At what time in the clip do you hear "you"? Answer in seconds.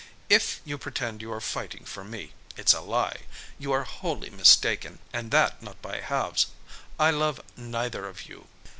0.65-0.79, 1.21-1.31, 3.59-3.71, 8.27-8.47